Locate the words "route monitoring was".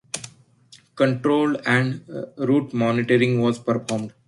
2.35-3.59